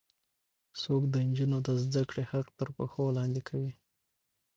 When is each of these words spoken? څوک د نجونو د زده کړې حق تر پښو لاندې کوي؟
څوک 0.81 1.01
د 1.13 1.15
نجونو 1.27 1.57
د 1.67 1.69
زده 1.83 2.03
کړې 2.09 2.23
حق 2.31 2.47
تر 2.57 2.67
پښو 2.75 3.03
لاندې 3.17 3.41
کوي؟ 3.49 3.73